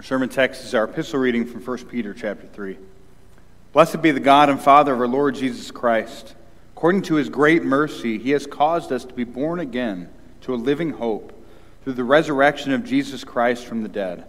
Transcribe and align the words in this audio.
Our 0.00 0.04
sermon 0.04 0.30
text 0.30 0.64
is 0.64 0.74
our 0.74 0.84
epistle 0.84 1.18
reading 1.18 1.44
from 1.44 1.62
1 1.62 1.84
Peter 1.84 2.14
chapter 2.14 2.46
3. 2.46 2.78
Blessed 3.74 4.00
be 4.00 4.12
the 4.12 4.18
God 4.18 4.48
and 4.48 4.58
Father 4.58 4.94
of 4.94 5.00
our 5.00 5.06
Lord 5.06 5.34
Jesus 5.34 5.70
Christ. 5.70 6.34
According 6.74 7.02
to 7.02 7.16
his 7.16 7.28
great 7.28 7.64
mercy, 7.64 8.18
he 8.18 8.30
has 8.30 8.46
caused 8.46 8.92
us 8.92 9.04
to 9.04 9.12
be 9.12 9.24
born 9.24 9.60
again 9.60 10.08
to 10.40 10.54
a 10.54 10.56
living 10.56 10.92
hope 10.92 11.38
through 11.84 11.92
the 11.92 12.04
resurrection 12.04 12.72
of 12.72 12.82
Jesus 12.82 13.24
Christ 13.24 13.66
from 13.66 13.82
the 13.82 13.90
dead, 13.90 14.26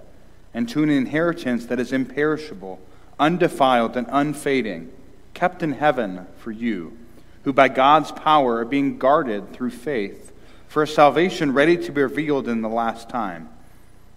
and 0.53 0.67
to 0.67 0.83
an 0.83 0.89
inheritance 0.89 1.67
that 1.67 1.79
is 1.79 1.93
imperishable, 1.93 2.77
undefiled, 3.17 3.95
and 3.95 4.07
unfading, 4.09 4.91
kept 5.33 5.63
in 5.63 5.71
heaven 5.71 6.27
for 6.37 6.51
you, 6.51 6.97
who 7.45 7.53
by 7.53 7.69
God's 7.69 8.11
power 8.11 8.57
are 8.57 8.65
being 8.65 8.97
guarded 8.97 9.53
through 9.53 9.71
faith 9.71 10.33
for 10.67 10.83
a 10.83 10.87
salvation 10.87 11.53
ready 11.53 11.77
to 11.77 11.93
be 11.93 12.01
revealed 12.01 12.49
in 12.49 12.61
the 12.61 12.67
last 12.67 13.07
time. 13.07 13.47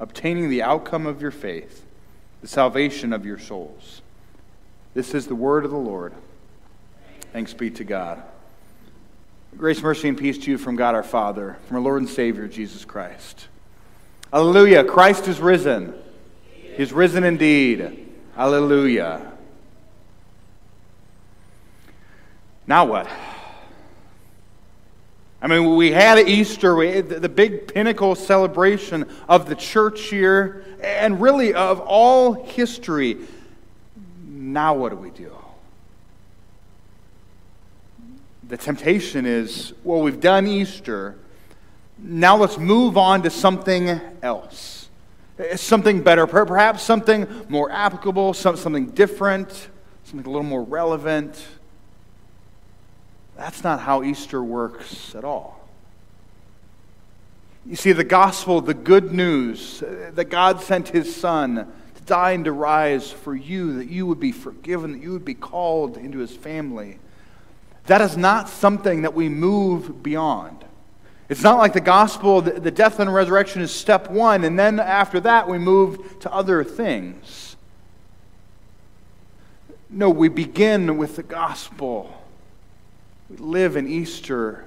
obtaining 0.00 0.48
the 0.48 0.62
outcome 0.62 1.06
of 1.06 1.22
your 1.22 1.30
faith, 1.30 1.84
the 2.40 2.48
salvation 2.48 3.12
of 3.12 3.24
your 3.24 3.38
souls. 3.38 4.02
This 4.94 5.14
is 5.14 5.26
the 5.26 5.34
word 5.34 5.64
of 5.64 5.70
the 5.70 5.76
Lord. 5.76 6.14
Thanks 7.32 7.54
be 7.54 7.70
to 7.70 7.84
God. 7.84 8.20
Grace, 9.56 9.82
mercy, 9.82 10.08
and 10.08 10.18
peace 10.18 10.38
to 10.38 10.50
you 10.50 10.58
from 10.58 10.74
God 10.74 10.94
our 10.94 11.02
Father, 11.02 11.58
from 11.66 11.76
our 11.76 11.82
Lord 11.82 12.00
and 12.00 12.10
Savior, 12.10 12.48
Jesus 12.48 12.84
Christ. 12.84 13.46
Hallelujah. 14.32 14.84
Christ 14.84 15.28
is 15.28 15.40
risen. 15.40 15.94
He's 16.76 16.92
risen 16.92 17.24
indeed. 17.24 18.08
Hallelujah. 18.36 19.32
Now 22.66 22.84
what? 22.84 23.08
I 25.42 25.46
mean, 25.46 25.74
we 25.74 25.90
had 25.90 26.18
Easter, 26.18 26.74
we, 26.74 27.00
the 27.00 27.28
big 27.28 27.72
pinnacle 27.72 28.14
celebration 28.14 29.06
of 29.26 29.48
the 29.48 29.54
church 29.54 30.12
year, 30.12 30.64
and 30.82 31.20
really 31.20 31.54
of 31.54 31.80
all 31.80 32.34
history. 32.34 33.16
Now, 34.28 34.74
what 34.74 34.90
do 34.90 34.96
we 34.96 35.10
do? 35.10 35.32
The 38.48 38.56
temptation 38.56 39.24
is 39.26 39.72
well, 39.84 40.02
we've 40.02 40.20
done 40.20 40.46
Easter. 40.46 41.16
Now 41.98 42.36
let's 42.36 42.58
move 42.58 42.98
on 42.98 43.22
to 43.22 43.30
something 43.30 44.00
else. 44.22 44.88
Uh, 45.38 45.56
something 45.56 46.02
better, 46.02 46.26
perhaps 46.26 46.82
something 46.82 47.26
more 47.48 47.70
applicable, 47.70 48.34
something 48.34 48.90
different, 48.90 49.68
something 50.04 50.26
a 50.26 50.30
little 50.30 50.42
more 50.42 50.62
relevant. 50.62 51.46
That's 53.40 53.64
not 53.64 53.80
how 53.80 54.02
Easter 54.02 54.44
works 54.44 55.14
at 55.14 55.24
all. 55.24 55.66
You 57.64 57.74
see, 57.74 57.92
the 57.92 58.04
gospel, 58.04 58.60
the 58.60 58.74
good 58.74 59.14
news 59.14 59.82
that 59.82 60.28
God 60.28 60.60
sent 60.60 60.90
his 60.90 61.16
Son 61.16 61.54
to 61.94 62.02
die 62.02 62.32
and 62.32 62.44
to 62.44 62.52
rise 62.52 63.10
for 63.10 63.34
you, 63.34 63.78
that 63.78 63.88
you 63.88 64.04
would 64.04 64.20
be 64.20 64.30
forgiven, 64.30 64.92
that 64.92 65.00
you 65.00 65.12
would 65.12 65.24
be 65.24 65.32
called 65.32 65.96
into 65.96 66.18
his 66.18 66.36
family, 66.36 66.98
that 67.86 68.02
is 68.02 68.14
not 68.14 68.50
something 68.50 69.00
that 69.02 69.14
we 69.14 69.30
move 69.30 70.02
beyond. 70.02 70.62
It's 71.30 71.42
not 71.42 71.56
like 71.56 71.72
the 71.72 71.80
gospel, 71.80 72.42
the 72.42 72.70
death 72.70 73.00
and 73.00 73.12
resurrection 73.12 73.62
is 73.62 73.74
step 73.74 74.10
one, 74.10 74.44
and 74.44 74.58
then 74.58 74.78
after 74.78 75.18
that 75.20 75.48
we 75.48 75.56
move 75.56 76.18
to 76.20 76.30
other 76.30 76.62
things. 76.62 77.56
No, 79.88 80.10
we 80.10 80.28
begin 80.28 80.98
with 80.98 81.16
the 81.16 81.22
gospel 81.22 82.19
we 83.30 83.36
live 83.36 83.76
in 83.76 83.86
Easter, 83.86 84.64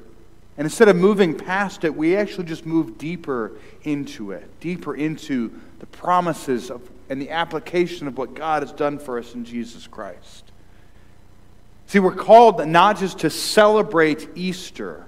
and 0.58 0.66
instead 0.66 0.88
of 0.88 0.96
moving 0.96 1.38
past 1.38 1.84
it, 1.84 1.94
we 1.94 2.16
actually 2.16 2.46
just 2.46 2.66
move 2.66 2.98
deeper 2.98 3.52
into 3.84 4.32
it, 4.32 4.50
deeper 4.62 4.96
into 4.96 5.52
the 5.80 5.86
promises 5.88 6.72
of, 6.72 6.90
and 7.10 7.22
the 7.22 7.32
application 7.32 8.08
of 8.08 8.18
what 8.18 8.34
God 8.34 8.64
has 8.64 8.72
done 8.72 9.00
for 9.00 9.20
us 9.20 9.34
in 9.34 9.44
Jesus 9.44 9.86
Christ. 9.86 10.46
See, 11.88 12.00
we're 12.00 12.16
called 12.16 12.66
not 12.66 12.98
just 12.98 13.20
to 13.20 13.30
celebrate 13.30 14.30
Easter 14.36 15.06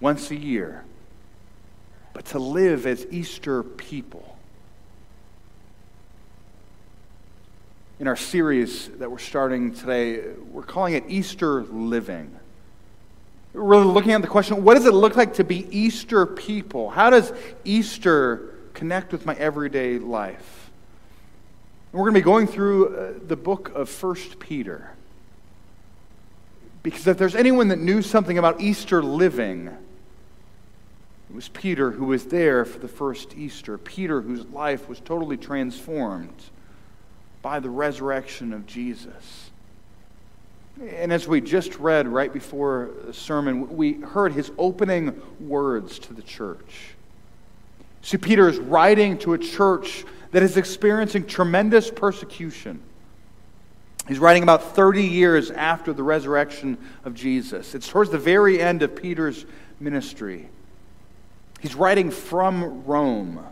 once 0.00 0.30
a 0.30 0.36
year, 0.36 0.84
but 2.12 2.26
to 2.26 2.38
live 2.38 2.86
as 2.86 3.04
Easter 3.10 3.64
people. 3.64 4.36
In 7.98 8.06
our 8.06 8.16
series 8.16 8.88
that 8.98 9.10
we're 9.10 9.18
starting 9.18 9.74
today, 9.74 10.20
we're 10.52 10.62
calling 10.62 10.94
it 10.94 11.02
Easter 11.08 11.64
Living 11.64 12.37
really 13.52 13.84
looking 13.84 14.12
at 14.12 14.22
the 14.22 14.28
question 14.28 14.62
what 14.62 14.74
does 14.74 14.86
it 14.86 14.94
look 14.94 15.16
like 15.16 15.34
to 15.34 15.44
be 15.44 15.66
Easter 15.76 16.26
people? 16.26 16.90
How 16.90 17.10
does 17.10 17.32
Easter 17.64 18.54
connect 18.74 19.12
with 19.12 19.26
my 19.26 19.34
everyday 19.34 19.98
life? 19.98 20.70
And 21.92 21.98
we're 21.98 22.10
going 22.10 22.14
to 22.14 22.20
be 22.20 22.24
going 22.24 22.46
through 22.46 22.96
uh, 22.96 23.12
the 23.26 23.36
book 23.36 23.72
of 23.74 23.88
First 23.88 24.38
Peter. 24.38 24.90
Because 26.82 27.06
if 27.06 27.18
there's 27.18 27.34
anyone 27.34 27.68
that 27.68 27.78
knew 27.78 28.02
something 28.02 28.38
about 28.38 28.60
Easter 28.60 29.02
living, 29.02 29.68
it 31.28 31.34
was 31.34 31.48
Peter 31.48 31.90
who 31.90 32.06
was 32.06 32.26
there 32.26 32.64
for 32.64 32.78
the 32.78 32.88
first 32.88 33.36
Easter. 33.36 33.76
Peter, 33.78 34.20
whose 34.20 34.46
life 34.46 34.88
was 34.88 35.00
totally 35.00 35.36
transformed 35.36 36.44
by 37.42 37.60
the 37.60 37.70
resurrection 37.70 38.52
of 38.52 38.66
Jesus. 38.66 39.47
And 40.80 41.12
as 41.12 41.26
we 41.26 41.40
just 41.40 41.76
read 41.78 42.06
right 42.06 42.32
before 42.32 42.90
the 43.06 43.12
sermon, 43.12 43.76
we 43.76 43.94
heard 43.94 44.32
his 44.32 44.52
opening 44.58 45.20
words 45.40 45.98
to 46.00 46.12
the 46.12 46.22
church. 46.22 46.94
See, 48.02 48.16
Peter 48.16 48.48
is 48.48 48.58
writing 48.58 49.18
to 49.18 49.34
a 49.34 49.38
church 49.38 50.04
that 50.30 50.42
is 50.42 50.56
experiencing 50.56 51.26
tremendous 51.26 51.90
persecution. 51.90 52.80
He's 54.06 54.18
writing 54.18 54.42
about 54.42 54.74
30 54.76 55.02
years 55.02 55.50
after 55.50 55.92
the 55.92 56.02
resurrection 56.02 56.78
of 57.04 57.14
Jesus. 57.14 57.74
It's 57.74 57.88
towards 57.88 58.10
the 58.10 58.18
very 58.18 58.60
end 58.60 58.82
of 58.82 58.94
Peter's 58.94 59.44
ministry. 59.80 60.48
He's 61.60 61.74
writing 61.74 62.10
from 62.10 62.84
Rome, 62.84 63.44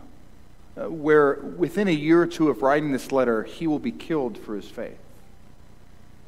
uh, 0.77 0.89
where 0.89 1.35
within 1.57 1.89
a 1.89 1.91
year 1.91 2.21
or 2.21 2.27
two 2.27 2.49
of 2.49 2.61
writing 2.61 2.93
this 2.93 3.11
letter, 3.11 3.43
he 3.43 3.67
will 3.67 3.79
be 3.79 3.91
killed 3.91 4.37
for 4.37 4.55
his 4.55 4.67
faith. 4.67 4.97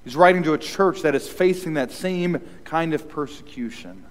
He's 0.10 0.16
writing 0.16 0.42
to 0.42 0.54
a 0.54 0.58
church 0.58 1.04
that 1.04 1.14
is 1.14 1.30
facing 1.30 1.76
that 1.76 1.92
same 1.92 2.42
kind 2.64 2.96
of 2.96 3.08
persecution. 3.08 4.04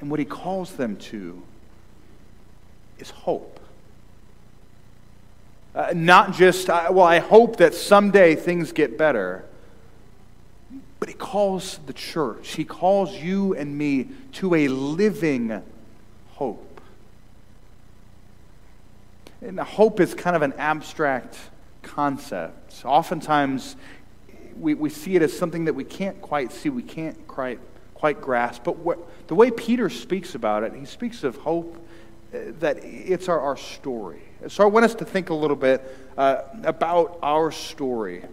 And 0.00 0.10
what 0.10 0.18
he 0.18 0.24
calls 0.24 0.72
them 0.72 0.96
to 0.96 1.42
is 2.98 3.10
hope. 3.10 3.60
Uh, 5.74 5.92
not 5.94 6.32
just, 6.32 6.70
uh, 6.70 6.88
well, 6.90 7.04
I 7.04 7.18
hope 7.18 7.56
that 7.56 7.74
someday 7.74 8.34
things 8.34 8.72
get 8.72 8.96
better, 8.96 9.44
but 11.00 11.10
he 11.10 11.14
calls 11.14 11.78
the 11.84 11.92
church, 11.92 12.52
he 12.52 12.64
calls 12.64 13.14
you 13.14 13.54
and 13.54 13.76
me 13.76 14.08
to 14.32 14.54
a 14.54 14.68
living 14.68 15.62
hope. 16.30 16.80
And 19.42 19.60
hope 19.60 20.00
is 20.00 20.14
kind 20.14 20.34
of 20.34 20.40
an 20.40 20.54
abstract 20.54 21.36
concept. 21.82 22.86
Oftentimes, 22.86 23.76
we, 24.56 24.74
we 24.74 24.90
see 24.90 25.16
it 25.16 25.22
as 25.22 25.36
something 25.36 25.64
that 25.64 25.74
we 25.74 25.84
can't 25.84 26.20
quite 26.20 26.52
see, 26.52 26.68
we 26.68 26.82
can't 26.82 27.26
quite, 27.26 27.58
quite 27.94 28.20
grasp. 28.20 28.64
But 28.64 28.78
what, 28.78 28.98
the 29.28 29.34
way 29.34 29.50
Peter 29.50 29.88
speaks 29.90 30.34
about 30.34 30.62
it, 30.62 30.74
he 30.74 30.84
speaks 30.84 31.24
of 31.24 31.36
hope 31.36 31.76
uh, 32.32 32.38
that 32.60 32.84
it's 32.84 33.28
our, 33.28 33.40
our 33.40 33.56
story. 33.56 34.22
So 34.48 34.64
I 34.64 34.66
want 34.66 34.84
us 34.84 34.94
to 34.96 35.04
think 35.04 35.30
a 35.30 35.34
little 35.34 35.56
bit 35.56 35.82
uh, 36.16 36.42
about 36.64 37.18
our 37.22 37.52
story. 37.52 38.24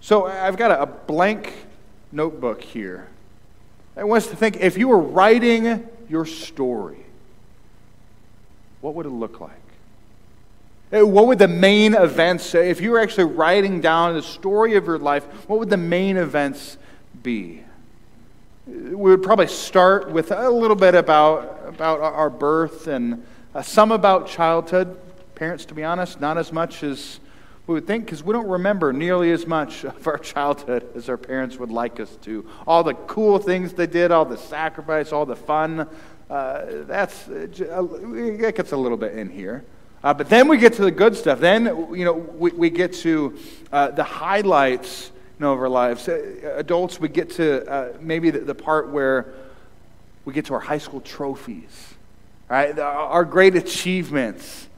So 0.00 0.26
I've 0.26 0.56
got 0.56 0.70
a, 0.70 0.82
a 0.82 0.86
blank 0.86 1.52
notebook 2.12 2.62
here. 2.62 3.08
I 3.96 4.04
want 4.04 4.22
us 4.22 4.30
to 4.30 4.36
think 4.36 4.58
if 4.58 4.78
you 4.78 4.88
were 4.88 4.98
writing 4.98 5.86
your 6.08 6.24
story, 6.24 7.04
what 8.80 8.94
would 8.94 9.06
it 9.06 9.10
look 9.10 9.40
like? 9.40 9.67
Uh, 10.90 11.06
what 11.06 11.26
would 11.26 11.38
the 11.38 11.48
main 11.48 11.94
events, 11.94 12.54
if 12.54 12.80
you 12.80 12.90
were 12.90 12.98
actually 12.98 13.24
writing 13.24 13.80
down 13.80 14.14
the 14.14 14.22
story 14.22 14.74
of 14.74 14.86
your 14.86 14.98
life, 14.98 15.24
what 15.46 15.58
would 15.58 15.68
the 15.68 15.76
main 15.76 16.16
events 16.16 16.78
be? 17.22 17.62
We 18.66 18.94
would 18.94 19.22
probably 19.22 19.48
start 19.48 20.10
with 20.10 20.30
a 20.30 20.48
little 20.48 20.76
bit 20.76 20.94
about, 20.94 21.62
about 21.66 22.00
our 22.00 22.30
birth 22.30 22.86
and 22.86 23.26
uh, 23.54 23.60
some 23.60 23.92
about 23.92 24.28
childhood, 24.28 24.98
parents, 25.34 25.66
to 25.66 25.74
be 25.74 25.84
honest, 25.84 26.22
not 26.22 26.38
as 26.38 26.52
much 26.52 26.82
as 26.82 27.20
we 27.66 27.74
would 27.74 27.86
think 27.86 28.06
because 28.06 28.22
we 28.22 28.32
don't 28.32 28.48
remember 28.48 28.90
nearly 28.90 29.30
as 29.30 29.46
much 29.46 29.84
of 29.84 30.06
our 30.06 30.16
childhood 30.16 30.88
as 30.96 31.10
our 31.10 31.18
parents 31.18 31.58
would 31.58 31.70
like 31.70 32.00
us 32.00 32.16
to. 32.22 32.48
All 32.66 32.82
the 32.82 32.94
cool 32.94 33.38
things 33.38 33.74
they 33.74 33.86
did, 33.86 34.10
all 34.10 34.24
the 34.24 34.38
sacrifice, 34.38 35.12
all 35.12 35.26
the 35.26 35.36
fun. 35.36 35.86
Uh, 36.30 36.64
that's 36.86 37.28
uh, 37.28 37.46
it 38.14 38.56
gets 38.56 38.72
a 38.72 38.76
little 38.76 38.96
bit 38.96 39.12
in 39.18 39.28
here. 39.28 39.64
Uh, 40.02 40.14
but 40.14 40.28
then 40.28 40.46
we 40.48 40.58
get 40.58 40.74
to 40.74 40.82
the 40.82 40.90
good 40.90 41.16
stuff. 41.16 41.40
Then 41.40 41.66
you 41.92 42.04
know 42.04 42.12
we, 42.12 42.50
we 42.52 42.70
get 42.70 42.92
to 42.94 43.36
uh, 43.72 43.90
the 43.90 44.04
highlights 44.04 45.10
you 45.38 45.44
know, 45.44 45.52
of 45.52 45.60
our 45.60 45.68
lives. 45.68 46.08
Uh, 46.08 46.54
adults, 46.56 47.00
we 47.00 47.08
get 47.08 47.30
to 47.30 47.68
uh, 47.70 47.92
maybe 48.00 48.30
the, 48.30 48.40
the, 48.40 48.54
part 48.54 48.90
where 48.90 49.32
we 50.24 50.32
get 50.32 50.46
to 50.46 50.54
our 50.54 50.60
high 50.60 50.78
school 50.78 51.00
trophies, 51.00 51.94
right? 52.48 52.78
Our 52.78 53.24
great 53.24 53.56
achievements. 53.56 54.68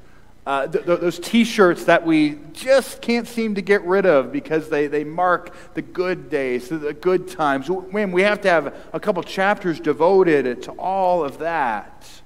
Uh, 0.46 0.66
th- 0.66 0.84
those 0.84 1.18
t 1.18 1.44
shirts 1.44 1.84
that 1.84 2.04
we 2.04 2.38
just 2.52 3.02
can't 3.02 3.28
seem 3.28 3.54
to 3.54 3.62
get 3.62 3.82
rid 3.82 4.06
of 4.06 4.32
because 4.32 4.70
they, 4.70 4.86
they 4.86 5.04
mark 5.04 5.54
the 5.74 5.82
good 5.82 6.30
days, 6.30 6.70
the 6.70 6.94
good 6.94 7.28
times. 7.28 7.70
When 7.70 8.10
we 8.10 8.22
have 8.22 8.40
to 8.42 8.48
have 8.48 8.74
a 8.92 8.98
couple 9.00 9.22
chapters 9.22 9.78
devoted 9.78 10.62
to 10.62 10.72
all 10.72 11.22
of 11.22 11.38
that. 11.38 12.19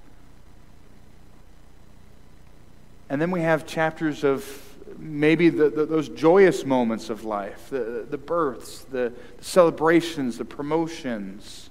And 3.08 3.20
then 3.20 3.30
we 3.30 3.42
have 3.42 3.66
chapters 3.66 4.24
of 4.24 4.44
maybe 4.98 5.48
the, 5.48 5.70
the, 5.70 5.86
those 5.86 6.08
joyous 6.08 6.64
moments 6.64 7.10
of 7.10 7.24
life 7.24 7.68
the, 7.70 8.06
the 8.08 8.18
births, 8.18 8.84
the, 8.84 9.12
the 9.38 9.44
celebrations, 9.44 10.38
the 10.38 10.44
promotions, 10.44 11.70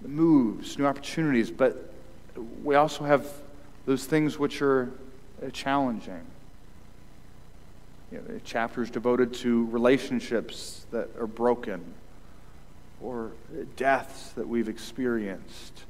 the 0.00 0.08
moves, 0.08 0.78
new 0.78 0.86
opportunities. 0.86 1.50
But 1.50 1.92
we 2.62 2.74
also 2.74 3.04
have 3.04 3.26
those 3.86 4.04
things 4.04 4.38
which 4.38 4.62
are 4.62 4.90
uh, 5.44 5.50
challenging. 5.50 6.20
You 8.10 8.18
know, 8.18 8.40
chapters 8.44 8.90
devoted 8.90 9.32
to 9.34 9.66
relationships 9.66 10.86
that 10.90 11.08
are 11.18 11.26
broken 11.26 11.82
or 13.00 13.32
deaths 13.76 14.30
that 14.32 14.46
we've 14.46 14.68
experienced, 14.68 15.84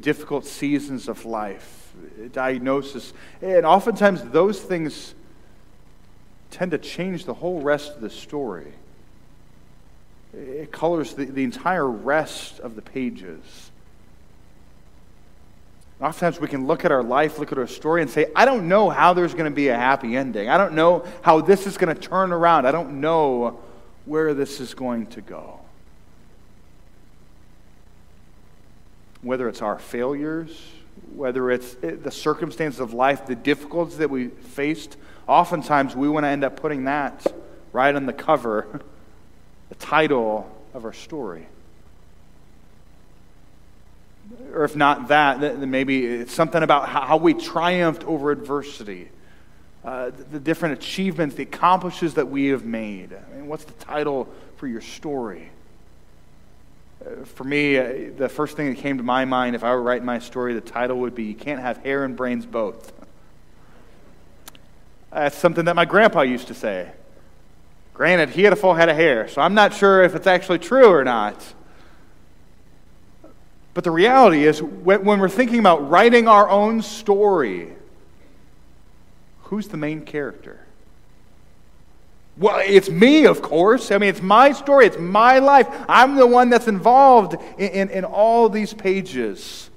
difficult 0.00 0.46
seasons 0.46 1.08
of 1.08 1.24
life, 1.24 1.92
diagnosis. 2.32 3.12
And 3.42 3.66
oftentimes 3.66 4.22
those 4.22 4.60
things 4.60 5.14
tend 6.50 6.70
to 6.70 6.78
change 6.78 7.24
the 7.24 7.34
whole 7.34 7.60
rest 7.60 7.94
of 7.94 8.00
the 8.00 8.10
story. 8.10 8.72
It 10.32 10.72
colors 10.72 11.14
the, 11.14 11.26
the 11.26 11.44
entire 11.44 11.88
rest 11.88 12.60
of 12.60 12.76
the 12.76 12.82
pages. 12.82 13.70
Oftentimes 16.00 16.40
we 16.40 16.48
can 16.48 16.66
look 16.66 16.84
at 16.84 16.90
our 16.90 17.02
life, 17.02 17.38
look 17.38 17.52
at 17.52 17.58
our 17.58 17.66
story, 17.66 18.02
and 18.02 18.10
say, 18.10 18.26
I 18.34 18.44
don't 18.44 18.68
know 18.68 18.90
how 18.90 19.14
there's 19.14 19.32
going 19.32 19.50
to 19.50 19.54
be 19.54 19.68
a 19.68 19.76
happy 19.76 20.16
ending. 20.16 20.48
I 20.48 20.58
don't 20.58 20.74
know 20.74 21.06
how 21.22 21.40
this 21.40 21.66
is 21.66 21.78
going 21.78 21.94
to 21.94 22.00
turn 22.00 22.32
around. 22.32 22.66
I 22.66 22.72
don't 22.72 23.00
know 23.00 23.60
where 24.04 24.34
this 24.34 24.60
is 24.60 24.74
going 24.74 25.06
to 25.08 25.20
go. 25.20 25.60
Whether 29.24 29.48
it's 29.48 29.62
our 29.62 29.78
failures, 29.78 30.56
whether 31.14 31.50
it's 31.50 31.76
eh, 31.82 31.96
the 32.00 32.12
circumstances 32.12 32.78
of 32.78 32.94
life, 32.94 33.26
the 33.26 33.34
difficulties 33.34 33.98
that 33.98 34.10
we 34.10 34.28
faced, 34.28 34.96
oftentimes 35.26 35.96
we 35.96 36.08
want 36.08 36.24
to 36.24 36.28
end 36.28 36.44
up 36.44 36.60
putting 36.60 36.84
that 36.84 37.26
right 37.72 37.94
on 37.94 38.06
the 38.06 38.12
cover, 38.12 38.80
the 39.70 39.74
title 39.74 40.48
of 40.72 40.84
our 40.84 40.92
story 40.92 41.48
or 44.52 44.64
if 44.64 44.76
not 44.76 45.08
that, 45.08 45.40
then 45.40 45.70
maybe 45.70 46.06
it's 46.06 46.32
something 46.32 46.62
about 46.62 46.88
how 46.88 47.16
we 47.16 47.34
triumphed 47.34 48.04
over 48.04 48.30
adversity, 48.30 49.08
uh, 49.84 50.10
the 50.30 50.40
different 50.40 50.78
achievements, 50.78 51.34
the 51.34 51.42
accomplishments 51.42 52.14
that 52.14 52.28
we 52.28 52.46
have 52.46 52.64
made. 52.64 53.12
I 53.12 53.36
mean, 53.36 53.48
what's 53.48 53.64
the 53.64 53.72
title 53.84 54.28
for 54.56 54.66
your 54.66 54.80
story? 54.80 55.50
For 57.24 57.44
me, 57.44 57.76
uh, 57.76 58.10
the 58.16 58.28
first 58.28 58.56
thing 58.56 58.70
that 58.70 58.80
came 58.80 58.96
to 58.96 59.02
my 59.02 59.24
mind, 59.24 59.54
if 59.54 59.62
I 59.62 59.70
were 59.72 59.82
writing 59.82 60.06
my 60.06 60.18
story, 60.18 60.54
the 60.54 60.60
title 60.60 60.98
would 61.00 61.14
be 61.14 61.24
You 61.24 61.34
Can't 61.34 61.60
Have 61.60 61.78
Hair 61.78 62.04
and 62.04 62.16
Brains 62.16 62.46
Both. 62.46 62.92
That's 65.10 65.36
something 65.36 65.66
that 65.66 65.76
my 65.76 65.84
grandpa 65.84 66.22
used 66.22 66.48
to 66.48 66.54
say. 66.54 66.90
Granted, 67.92 68.30
he 68.30 68.42
had 68.42 68.52
a 68.52 68.56
full 68.56 68.74
head 68.74 68.88
of 68.88 68.96
hair, 68.96 69.28
so 69.28 69.40
I'm 69.40 69.54
not 69.54 69.74
sure 69.74 70.02
if 70.02 70.14
it's 70.14 70.26
actually 70.26 70.58
true 70.58 70.88
or 70.88 71.04
not. 71.04 71.40
But 73.74 73.84
the 73.84 73.90
reality 73.90 74.44
is, 74.44 74.62
when 74.62 75.20
we're 75.20 75.28
thinking 75.28 75.58
about 75.58 75.90
writing 75.90 76.26
our 76.26 76.48
own 76.48 76.80
story, 76.80 77.72
who's 79.42 79.68
the 79.68 79.76
main 79.76 80.02
character? 80.02 80.66
Well, 82.36 82.60
it's 82.64 82.90
me, 82.90 83.26
of 83.26 83.42
course. 83.42 83.92
I 83.92 83.98
mean, 83.98 84.08
it's 84.10 84.22
my 84.22 84.52
story, 84.52 84.86
it's 84.86 84.98
my 84.98 85.38
life. 85.38 85.68
I'm 85.88 86.16
the 86.16 86.26
one 86.26 86.50
that's 86.50 86.66
involved 86.66 87.34
in, 87.58 87.70
in, 87.70 87.90
in 87.90 88.04
all 88.04 88.48
these 88.48 88.74
pages. 88.74 89.70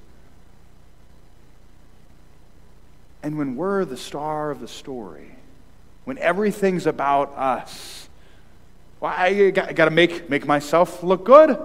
And 3.22 3.38
when 3.38 3.56
we're 3.56 3.86
the 3.86 3.98
star 3.98 4.52
of 4.52 4.60
the 4.60 4.68
story, 4.68 5.36
when 6.06 6.18
everything's 6.18 6.88
about 6.88 7.38
us, 7.38 8.10
well, 9.00 9.14
I 9.16 9.52
got, 9.52 9.76
got 9.76 9.86
to 9.86 9.92
make, 9.92 10.30
make 10.30 10.48
myself 10.48 11.04
look 11.04 11.26
good 11.26 11.58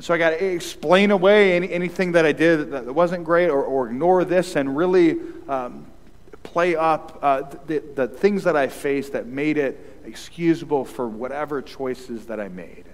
so 0.00 0.14
I 0.14 0.18
got 0.18 0.30
to 0.30 0.44
explain 0.44 1.10
away 1.10 1.52
any, 1.52 1.70
anything 1.70 2.12
that 2.12 2.24
I 2.24 2.32
did 2.32 2.70
that 2.70 2.94
wasn't 2.94 3.24
great 3.24 3.48
or, 3.48 3.62
or 3.62 3.88
ignore 3.88 4.24
this 4.24 4.56
and 4.56 4.76
really 4.76 5.18
um, 5.48 5.86
play 6.42 6.76
up 6.76 7.18
uh, 7.22 7.42
the, 7.66 7.78
the 7.94 8.08
things 8.08 8.44
that 8.44 8.56
I 8.56 8.68
faced 8.68 9.12
that 9.12 9.26
made 9.26 9.58
it 9.58 9.78
excusable 10.04 10.84
for 10.84 11.08
whatever 11.08 11.62
choices 11.62 12.26
that 12.26 12.40
I 12.40 12.48
made. 12.48 12.84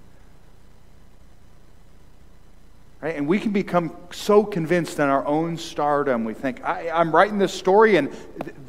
Right? 3.01 3.15
And 3.15 3.29
we 3.29 3.39
can 3.39 3.53
become 3.53 3.95
so 4.11 4.45
convinced 4.45 4.99
in 4.99 5.05
our 5.05 5.25
own 5.25 5.57
stardom. 5.57 6.25
We 6.25 6.35
think, 6.35 6.65
I, 6.65 6.89
am 6.89 7.15
writing 7.15 7.39
this 7.39 7.55
story 7.55 7.97
and 7.97 8.11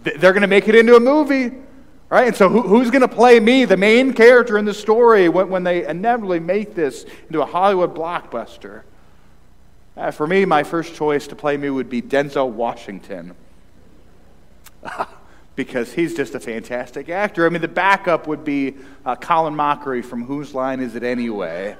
th- 0.03 0.17
they're 0.17 0.33
going 0.33 0.41
to 0.41 0.47
make 0.47 0.67
it 0.67 0.75
into 0.75 0.95
a 0.95 0.99
movie. 0.99 1.51
Right? 2.09 2.27
And 2.27 2.35
so, 2.35 2.49
who, 2.49 2.61
who's 2.61 2.89
going 2.89 3.01
to 3.01 3.07
play 3.07 3.39
me, 3.39 3.65
the 3.65 3.77
main 3.77 4.13
character 4.13 4.57
in 4.57 4.65
the 4.65 4.73
story, 4.73 5.29
when, 5.29 5.49
when 5.49 5.63
they 5.63 5.85
inevitably 5.85 6.39
make 6.39 6.73
this 6.73 7.05
into 7.27 7.41
a 7.41 7.45
Hollywood 7.45 7.95
blockbuster? 7.95 8.83
Uh, 9.95 10.11
for 10.11 10.25
me, 10.25 10.45
my 10.45 10.63
first 10.63 10.95
choice 10.95 11.27
to 11.27 11.35
play 11.35 11.57
me 11.57 11.69
would 11.69 11.89
be 11.89 12.01
Denzel 12.01 12.49
Washington. 12.49 13.35
because 15.55 15.93
he's 15.93 16.15
just 16.15 16.35
a 16.35 16.39
fantastic 16.39 17.09
actor. 17.09 17.45
I 17.45 17.49
mean, 17.49 17.61
the 17.61 17.67
backup 17.67 18.27
would 18.27 18.45
be 18.45 18.75
uh, 19.05 19.15
Colin 19.15 19.53
Mochrie 19.53 20.03
from 20.03 20.23
Whose 20.23 20.53
Line 20.53 20.79
Is 20.79 20.95
It 20.95 21.03
Anyway? 21.03 21.75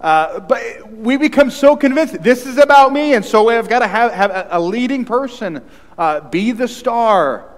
Uh, 0.00 0.40
but 0.40 0.92
we 0.92 1.16
become 1.16 1.50
so 1.50 1.74
convinced 1.74 2.22
this 2.22 2.46
is 2.46 2.58
about 2.58 2.92
me, 2.92 3.14
and 3.14 3.24
so 3.24 3.48
I've 3.48 3.68
got 3.68 3.78
to 3.78 3.86
have, 3.86 4.12
have 4.12 4.48
a 4.50 4.60
leading 4.60 5.04
person 5.04 5.64
uh, 5.96 6.20
be 6.20 6.52
the 6.52 6.68
star 6.68 7.50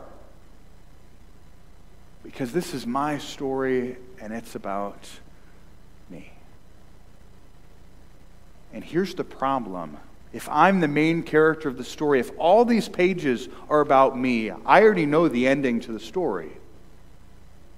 because 2.23 2.53
this 2.53 2.73
is 2.73 2.87
my 2.87 3.19
story 3.19 3.97
and 4.21 4.33
it's 4.33 4.55
about 4.55 5.09
me. 6.09 6.31
And 8.73 8.85
here's 8.85 9.15
the 9.15 9.25
problem. 9.25 9.97
If 10.33 10.49
I'm 10.49 10.81
the 10.81 10.89
main 10.89 11.23
character 11.23 11.69
of 11.69 11.77
the 11.77 11.85
story, 11.85 12.21
if 12.21 12.31
all 12.39 12.65
these 12.65 12.89
pages 12.89 13.49
are 13.71 13.81
about 13.81 14.19
me, 14.19 14.51
I 14.51 14.83
already 14.83 15.07
know 15.07 15.29
the 15.29 15.49
ending 15.49 15.81
to 15.81 15.93
the 15.93 16.01
story. 16.01 16.53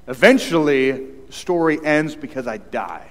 Eventually, 0.08 0.90
the 0.90 1.32
story 1.32 1.78
ends 1.84 2.16
because 2.16 2.46
I 2.46 2.56
die. 2.56 3.08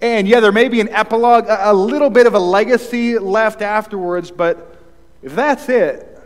And 0.00 0.26
yeah, 0.26 0.40
there 0.40 0.52
may 0.52 0.68
be 0.68 0.80
an 0.80 0.88
epilogue, 0.88 1.46
a 1.48 1.72
little 1.72 2.10
bit 2.10 2.26
of 2.26 2.34
a 2.34 2.38
legacy 2.38 3.18
left 3.18 3.62
afterwards, 3.62 4.30
but 4.30 4.76
if 5.22 5.34
that's 5.34 5.68
it, 5.68 6.18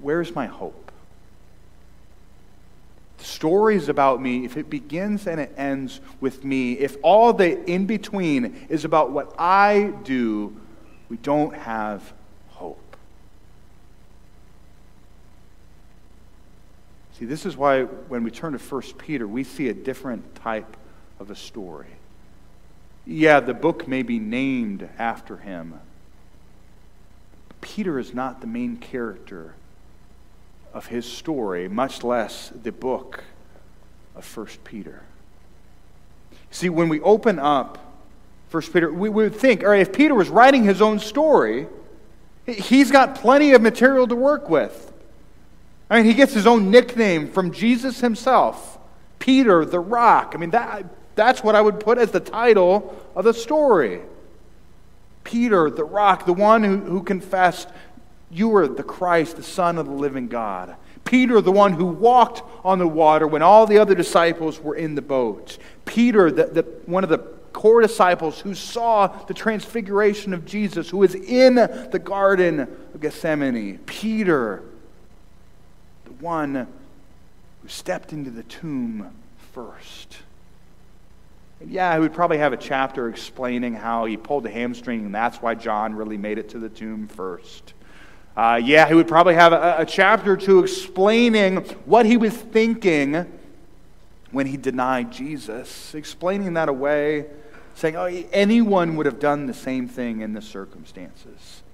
where's 0.00 0.34
my 0.34 0.46
hope? 0.46 0.87
Stories 3.20 3.88
about 3.88 4.20
me, 4.22 4.44
if 4.44 4.56
it 4.56 4.70
begins 4.70 5.26
and 5.26 5.40
it 5.40 5.52
ends 5.56 6.00
with 6.20 6.44
me, 6.44 6.72
if 6.74 6.96
all 7.02 7.32
the 7.32 7.64
in 7.68 7.86
between 7.86 8.66
is 8.68 8.84
about 8.84 9.10
what 9.10 9.34
I 9.38 9.92
do, 10.04 10.56
we 11.08 11.16
don't 11.18 11.54
have 11.54 12.12
hope. 12.50 12.96
See, 17.18 17.24
this 17.24 17.46
is 17.46 17.56
why 17.56 17.82
when 17.82 18.22
we 18.22 18.30
turn 18.30 18.52
to 18.52 18.58
1 18.58 18.82
Peter, 18.98 19.26
we 19.26 19.44
see 19.44 19.68
a 19.68 19.74
different 19.74 20.34
type 20.36 20.76
of 21.18 21.30
a 21.30 21.36
story. 21.36 21.88
Yeah, 23.06 23.40
the 23.40 23.54
book 23.54 23.88
may 23.88 24.02
be 24.02 24.18
named 24.18 24.88
after 24.98 25.38
him. 25.38 25.80
Peter 27.60 27.98
is 27.98 28.14
not 28.14 28.40
the 28.40 28.46
main 28.46 28.76
character 28.76 29.54
of 30.72 30.86
his 30.86 31.10
story, 31.10 31.68
much 31.68 32.02
less 32.02 32.52
the 32.62 32.72
book 32.72 33.24
of 34.14 34.36
1 34.36 34.46
Peter. 34.64 35.02
See, 36.50 36.68
when 36.68 36.88
we 36.88 37.00
open 37.00 37.38
up 37.38 37.78
1 38.50 38.62
Peter, 38.72 38.92
we 38.92 39.08
would 39.08 39.34
think, 39.34 39.62
all 39.62 39.70
right, 39.70 39.80
if 39.80 39.92
Peter 39.92 40.14
was 40.14 40.28
writing 40.28 40.64
his 40.64 40.80
own 40.80 40.98
story, 40.98 41.66
He's 42.48 42.90
got 42.90 43.14
plenty 43.14 43.52
of 43.52 43.60
material 43.60 44.06
to 44.06 44.16
work 44.16 44.48
with. 44.48 44.92
I 45.90 45.96
mean, 45.96 46.06
he 46.06 46.14
gets 46.14 46.32
his 46.32 46.46
own 46.46 46.70
nickname 46.70 47.28
from 47.28 47.52
Jesus 47.52 48.00
himself 48.00 48.78
Peter 49.18 49.64
the 49.64 49.80
Rock. 49.80 50.32
I 50.34 50.38
mean, 50.38 50.50
that, 50.50 50.86
that's 51.14 51.42
what 51.42 51.54
I 51.54 51.60
would 51.60 51.80
put 51.80 51.98
as 51.98 52.10
the 52.10 52.20
title 52.20 52.96
of 53.14 53.24
the 53.24 53.34
story. 53.34 54.00
Peter 55.24 55.68
the 55.68 55.84
Rock, 55.84 56.24
the 56.24 56.32
one 56.32 56.64
who, 56.64 56.78
who 56.78 57.02
confessed, 57.02 57.68
You 58.30 58.54
are 58.56 58.68
the 58.68 58.82
Christ, 58.82 59.36
the 59.36 59.42
Son 59.42 59.78
of 59.78 59.86
the 59.86 59.92
living 59.92 60.28
God. 60.28 60.76
Peter, 61.04 61.40
the 61.40 61.52
one 61.52 61.72
who 61.72 61.86
walked 61.86 62.42
on 62.64 62.78
the 62.78 62.86
water 62.86 63.26
when 63.26 63.40
all 63.40 63.66
the 63.66 63.78
other 63.78 63.94
disciples 63.94 64.60
were 64.60 64.74
in 64.74 64.94
the 64.94 65.02
boat. 65.02 65.56
Peter, 65.86 66.30
the, 66.30 66.44
the, 66.46 66.62
one 66.84 67.02
of 67.02 67.08
the 67.08 67.18
core 67.18 67.80
disciples 67.80 68.40
who 68.40 68.54
saw 68.54 69.06
the 69.06 69.34
transfiguration 69.34 70.34
of 70.34 70.44
Jesus, 70.44 70.90
who 70.90 70.98
was 70.98 71.14
in 71.14 71.54
the 71.54 72.00
Garden 72.02 72.60
of 72.60 73.00
Gethsemane. 73.00 73.78
Peter, 73.78 74.62
the 76.04 76.12
one 76.24 76.54
who 77.62 77.68
stepped 77.68 78.12
into 78.12 78.30
the 78.30 78.42
tomb 78.44 79.10
first. 79.52 80.18
And 81.60 81.70
yeah, 81.70 81.94
he 81.94 82.00
would 82.00 82.12
probably 82.12 82.38
have 82.38 82.52
a 82.52 82.56
chapter 82.58 83.08
explaining 83.08 83.74
how 83.74 84.04
he 84.04 84.16
pulled 84.16 84.44
the 84.44 84.50
hamstring, 84.50 85.06
and 85.06 85.14
that's 85.14 85.38
why 85.38 85.54
John 85.54 85.94
really 85.94 86.18
made 86.18 86.38
it 86.38 86.50
to 86.50 86.58
the 86.58 86.68
tomb 86.68 87.08
first. 87.08 87.72
Uh, 88.38 88.54
yeah, 88.54 88.86
he 88.86 88.94
would 88.94 89.08
probably 89.08 89.34
have 89.34 89.52
a, 89.52 89.78
a 89.78 89.84
chapter 89.84 90.34
or 90.34 90.36
two 90.36 90.60
explaining 90.60 91.56
what 91.86 92.06
he 92.06 92.16
was 92.16 92.32
thinking 92.32 93.26
when 94.30 94.46
he 94.46 94.56
denied 94.56 95.10
Jesus, 95.10 95.92
explaining 95.92 96.52
that 96.54 96.68
away, 96.68 97.26
saying, 97.74 97.96
oh, 97.96 98.04
anyone 98.32 98.94
would 98.94 99.06
have 99.06 99.18
done 99.18 99.46
the 99.46 99.54
same 99.54 99.88
thing 99.88 100.20
in 100.20 100.34
the 100.34 100.40
circumstances. 100.40 101.64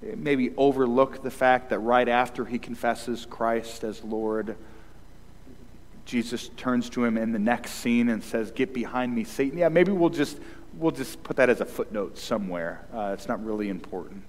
Maybe 0.00 0.54
overlook 0.56 1.22
the 1.22 1.30
fact 1.30 1.68
that 1.68 1.80
right 1.80 2.08
after 2.08 2.46
he 2.46 2.58
confesses 2.58 3.26
Christ 3.28 3.84
as 3.84 4.02
Lord, 4.02 4.56
Jesus 6.06 6.48
turns 6.56 6.88
to 6.90 7.04
him 7.04 7.18
in 7.18 7.32
the 7.32 7.38
next 7.38 7.72
scene 7.72 8.08
and 8.08 8.24
says, 8.24 8.50
Get 8.50 8.72
behind 8.72 9.14
me, 9.14 9.24
Satan. 9.24 9.58
Yeah, 9.58 9.68
maybe 9.68 9.92
we'll 9.92 10.08
just, 10.08 10.38
we'll 10.72 10.90
just 10.90 11.22
put 11.22 11.36
that 11.36 11.50
as 11.50 11.60
a 11.60 11.66
footnote 11.66 12.16
somewhere. 12.16 12.86
Uh, 12.94 13.10
it's 13.12 13.28
not 13.28 13.44
really 13.44 13.68
important. 13.68 14.24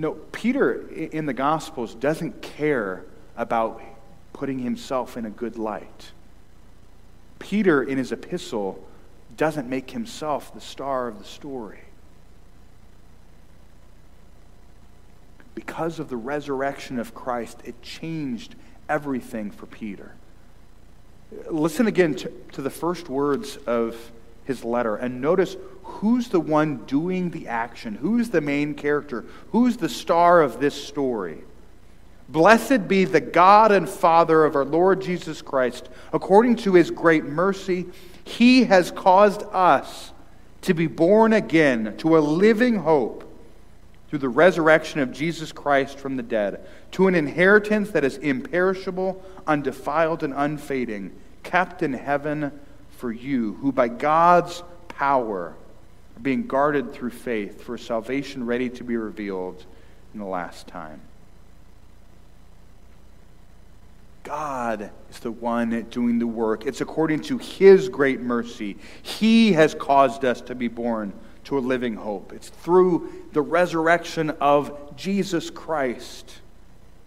No, 0.00 0.12
Peter 0.12 0.88
in 0.88 1.26
the 1.26 1.34
Gospels 1.34 1.94
doesn't 1.94 2.40
care 2.40 3.04
about 3.36 3.82
putting 4.32 4.58
himself 4.58 5.18
in 5.18 5.26
a 5.26 5.30
good 5.30 5.58
light. 5.58 6.12
Peter 7.38 7.82
in 7.82 7.98
his 7.98 8.10
epistle 8.10 8.82
doesn't 9.36 9.68
make 9.68 9.90
himself 9.90 10.54
the 10.54 10.60
star 10.60 11.06
of 11.06 11.18
the 11.18 11.24
story. 11.26 11.80
Because 15.54 15.98
of 15.98 16.08
the 16.08 16.16
resurrection 16.16 16.98
of 16.98 17.14
Christ, 17.14 17.60
it 17.66 17.82
changed 17.82 18.54
everything 18.88 19.50
for 19.50 19.66
Peter. 19.66 20.14
Listen 21.50 21.86
again 21.86 22.14
to, 22.14 22.32
to 22.52 22.62
the 22.62 22.70
first 22.70 23.10
words 23.10 23.58
of 23.66 24.12
his 24.50 24.64
letter 24.64 24.96
and 24.96 25.20
notice 25.20 25.56
who's 25.84 26.28
the 26.28 26.40
one 26.40 26.78
doing 26.86 27.30
the 27.30 27.46
action, 27.46 27.94
who's 27.94 28.30
the 28.30 28.40
main 28.40 28.74
character, 28.74 29.24
who's 29.52 29.76
the 29.76 29.88
star 29.88 30.42
of 30.42 30.58
this 30.58 30.74
story. 30.74 31.38
Blessed 32.28 32.88
be 32.88 33.04
the 33.04 33.20
God 33.20 33.70
and 33.70 33.88
Father 33.88 34.44
of 34.44 34.56
our 34.56 34.64
Lord 34.64 35.02
Jesus 35.02 35.40
Christ. 35.40 35.88
According 36.12 36.56
to 36.56 36.74
his 36.74 36.90
great 36.90 37.24
mercy, 37.24 37.86
he 38.24 38.64
has 38.64 38.90
caused 38.90 39.44
us 39.52 40.12
to 40.62 40.74
be 40.74 40.88
born 40.88 41.32
again 41.32 41.94
to 41.98 42.18
a 42.18 42.20
living 42.20 42.76
hope 42.76 43.24
through 44.08 44.18
the 44.18 44.28
resurrection 44.28 44.98
of 44.98 45.12
Jesus 45.12 45.52
Christ 45.52 45.96
from 45.96 46.16
the 46.16 46.24
dead, 46.24 46.66
to 46.90 47.06
an 47.06 47.14
inheritance 47.14 47.92
that 47.92 48.04
is 48.04 48.16
imperishable, 48.16 49.22
undefiled, 49.46 50.24
and 50.24 50.34
unfading, 50.34 51.12
kept 51.44 51.84
in 51.84 51.92
heaven 51.92 52.50
for 53.00 53.10
you, 53.10 53.54
who 53.54 53.72
by 53.72 53.88
God's 53.88 54.62
power 54.88 55.54
are 56.16 56.20
being 56.20 56.46
guarded 56.46 56.92
through 56.92 57.10
faith 57.10 57.62
for 57.62 57.78
salvation 57.78 58.44
ready 58.44 58.68
to 58.68 58.84
be 58.84 58.96
revealed 58.96 59.64
in 60.12 60.20
the 60.20 60.26
last 60.26 60.66
time. 60.66 61.00
God 64.22 64.90
is 65.10 65.18
the 65.20 65.32
one 65.32 65.82
doing 65.90 66.18
the 66.18 66.26
work. 66.26 66.66
It's 66.66 66.82
according 66.82 67.22
to 67.22 67.38
His 67.38 67.88
great 67.88 68.20
mercy. 68.20 68.76
He 69.02 69.54
has 69.54 69.74
caused 69.74 70.26
us 70.26 70.42
to 70.42 70.54
be 70.54 70.68
born 70.68 71.14
to 71.44 71.56
a 71.56 71.60
living 71.60 71.96
hope. 71.96 72.34
It's 72.34 72.50
through 72.50 73.10
the 73.32 73.40
resurrection 73.40 74.28
of 74.42 74.94
Jesus 74.94 75.48
Christ 75.48 76.40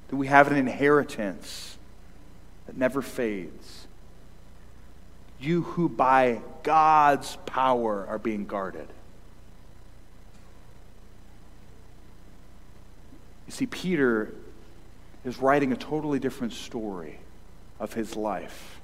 that 0.08 0.16
we 0.16 0.26
have 0.26 0.50
an 0.50 0.58
inheritance 0.58 1.78
that 2.66 2.76
never 2.76 3.04
fades 3.04 3.83
you 5.44 5.64
who 5.64 5.90
by 5.90 6.42
God's 6.64 7.38
power 7.46 8.06
are 8.08 8.18
being 8.18 8.46
guarded. 8.46 8.88
You 13.48 13.52
see, 13.52 13.66
Peter 13.66 14.34
is 15.26 15.38
writing 15.40 15.72
a 15.72 15.76
totally 15.76 16.20
different 16.20 16.54
story 16.54 17.20
of 17.80 17.94
his 17.94 18.16
life 18.16 18.80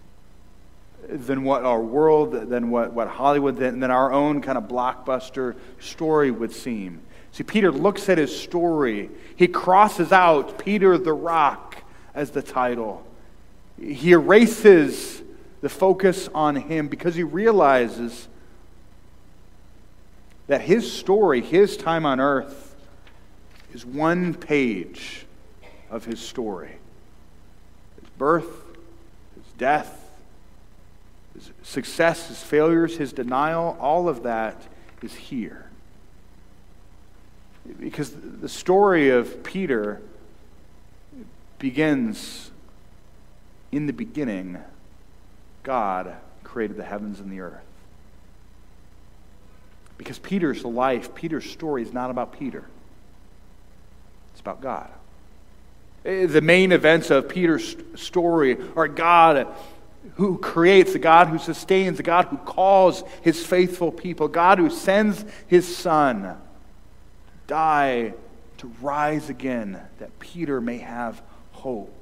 than 1.07 1.43
what 1.43 1.63
our 1.63 1.81
world, 1.81 2.33
than 2.33 2.69
what, 2.69 2.91
what 2.93 3.07
Hollywood, 3.07 3.55
than, 3.57 3.79
than 3.79 3.91
our 3.91 4.11
own 4.11 4.41
kind 4.41 4.57
of 4.57 4.65
blockbuster 4.65 5.55
story 5.79 6.29
would 6.29 6.51
seem. 6.51 7.01
See, 7.31 7.43
Peter 7.43 7.71
looks 7.71 8.09
at 8.09 8.17
his 8.17 8.37
story. 8.37 9.09
He 9.35 9.47
crosses 9.47 10.11
out 10.11 10.59
Peter 10.59 10.97
the 10.97 11.13
Rock 11.13 11.83
as 12.13 12.31
the 12.31 12.41
title. 12.41 13.05
He 13.79 14.11
erases 14.11 15.21
the 15.61 15.69
focus 15.69 16.29
on 16.33 16.55
him 16.55 16.87
because 16.87 17.15
he 17.15 17.23
realizes 17.23 18.27
that 20.47 20.61
his 20.61 20.91
story, 20.91 21.41
his 21.41 21.77
time 21.77 22.05
on 22.05 22.19
earth, 22.19 22.75
is 23.73 23.85
one 23.85 24.33
page 24.33 25.25
of 25.89 26.05
his 26.05 26.19
story 26.19 26.75
his 27.99 28.09
birth, 28.17 28.47
his 29.35 29.53
death, 29.57 30.09
his 31.33 31.51
success, 31.63 32.27
his 32.29 32.41
failures, 32.41 32.97
his 32.97 33.13
denial, 33.13 33.77
all 33.79 34.07
of 34.07 34.23
that 34.23 34.55
is 35.01 35.13
here. 35.13 35.65
Because 37.79 38.15
the 38.15 38.49
story 38.49 39.09
of 39.09 39.43
Peter 39.43 40.01
begins 41.59 42.51
in 43.71 43.85
the 43.85 43.93
beginning 43.93 44.57
God 45.69 46.15
created 46.43 46.77
the 46.77 46.83
heavens 46.83 47.19
and 47.19 47.31
the 47.31 47.41
earth. 47.41 47.61
Because 49.99 50.17
Peter's 50.17 50.65
life, 50.65 51.13
Peter's 51.13 51.47
story 51.47 51.83
is 51.83 51.93
not 51.93 52.09
about 52.09 52.39
Peter, 52.39 52.65
it's 54.31 54.41
about 54.41 54.61
God. 54.61 54.89
Eh, 56.05 56.25
the 56.25 56.41
main 56.41 56.71
events 56.71 57.11
of 57.11 57.29
Peter's 57.29 57.75
story 57.93 58.57
are 58.75 58.87
God 58.87 59.45
who 60.15 60.39
creates, 60.39 60.93
the 60.93 60.97
God 60.97 61.27
who 61.27 61.37
sustains, 61.37 61.97
the 61.97 62.03
God 62.03 62.25
who 62.25 62.37
calls 62.37 63.03
his 63.21 63.45
faithful 63.45 63.91
people, 63.91 64.27
God 64.27 64.57
who 64.57 64.71
sends 64.71 65.23
his 65.45 65.77
Son 65.77 66.23
to 66.23 66.37
die, 67.45 68.15
to 68.57 68.71
rise 68.81 69.29
again, 69.29 69.79
that 69.99 70.17
Peter 70.19 70.59
may 70.61 70.79
have 70.79 71.21
hope. 71.51 71.98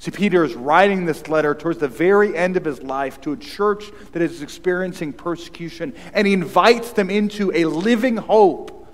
See, 0.00 0.10
Peter 0.10 0.42
is 0.44 0.54
writing 0.54 1.04
this 1.04 1.28
letter 1.28 1.54
towards 1.54 1.78
the 1.78 1.86
very 1.86 2.34
end 2.34 2.56
of 2.56 2.64
his 2.64 2.82
life 2.82 3.20
to 3.20 3.32
a 3.32 3.36
church 3.36 3.84
that 4.12 4.22
is 4.22 4.40
experiencing 4.40 5.12
persecution, 5.12 5.94
and 6.14 6.26
he 6.26 6.32
invites 6.32 6.92
them 6.92 7.10
into 7.10 7.52
a 7.54 7.66
living 7.66 8.16
hope. 8.16 8.88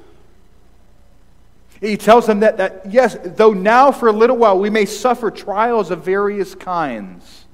He 1.81 1.97
tells 1.97 2.27
them 2.27 2.41
that, 2.41 2.57
that, 2.57 2.87
yes, 2.91 3.17
though 3.23 3.53
now 3.53 3.93
for 3.93 4.09
a 4.09 4.13
little 4.13 4.37
while 4.37 4.59
we 4.59 4.69
may 4.69 4.85
suffer 4.85 5.31
trials 5.31 5.93
of 5.93 6.05
various 6.05 6.57
kinds, 6.57 7.45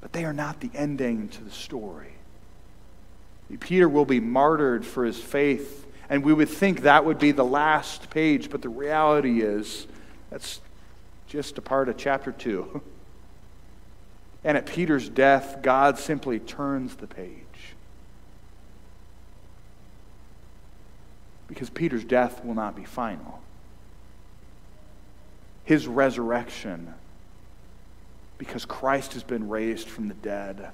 but 0.00 0.12
they 0.12 0.24
are 0.24 0.32
not 0.32 0.58
the 0.58 0.70
ending 0.74 1.28
to 1.28 1.44
the 1.44 1.52
story. 1.52 2.14
Peter 3.60 3.88
will 3.88 4.04
be 4.04 4.18
martyred 4.18 4.84
for 4.84 5.04
his 5.04 5.20
faith, 5.20 5.86
and 6.08 6.24
we 6.24 6.32
would 6.32 6.48
think 6.48 6.82
that 6.82 7.04
would 7.04 7.20
be 7.20 7.30
the 7.30 7.44
last 7.44 8.10
page, 8.10 8.50
but 8.50 8.62
the 8.62 8.68
reality 8.68 9.42
is 9.42 9.86
that's 10.30 10.60
just 11.26 11.58
a 11.58 11.62
part 11.62 11.88
of 11.88 11.96
chapter 11.96 12.32
2. 12.32 12.82
And 14.42 14.56
at 14.56 14.66
Peter's 14.66 15.08
death, 15.08 15.58
God 15.62 15.98
simply 15.98 16.38
turns 16.38 16.96
the 16.96 17.06
page. 17.06 17.74
Because 21.46 21.68
Peter's 21.68 22.04
death 22.04 22.44
will 22.44 22.54
not 22.54 22.74
be 22.74 22.84
final. 22.84 23.42
His 25.64 25.86
resurrection, 25.86 26.94
because 28.38 28.64
Christ 28.64 29.12
has 29.12 29.22
been 29.22 29.48
raised 29.48 29.88
from 29.88 30.08
the 30.08 30.14
dead, 30.14 30.70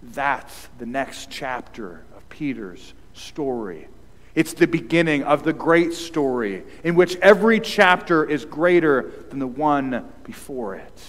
That's 0.00 0.68
the 0.78 0.86
next 0.86 1.30
chapter 1.30 2.04
of 2.16 2.28
Peter's 2.28 2.92
story. 3.14 3.88
It's 4.34 4.52
the 4.52 4.66
beginning 4.66 5.22
of 5.22 5.44
the 5.44 5.52
great 5.52 5.92
story 5.92 6.64
in 6.82 6.96
which 6.96 7.16
every 7.16 7.60
chapter 7.60 8.24
is 8.24 8.44
greater 8.44 9.12
than 9.30 9.38
the 9.38 9.46
one 9.46 10.10
before 10.24 10.74
it. 10.74 11.02